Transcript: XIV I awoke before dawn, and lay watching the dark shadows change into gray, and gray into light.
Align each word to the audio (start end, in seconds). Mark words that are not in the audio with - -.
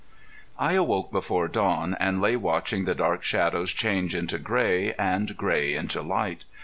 XIV 0.01 0.53
I 0.57 0.73
awoke 0.73 1.11
before 1.11 1.47
dawn, 1.47 1.95
and 1.99 2.19
lay 2.19 2.35
watching 2.35 2.85
the 2.85 2.95
dark 2.95 3.21
shadows 3.23 3.69
change 3.71 4.15
into 4.15 4.39
gray, 4.39 4.95
and 4.95 5.37
gray 5.37 5.75
into 5.75 6.01
light. 6.01 6.43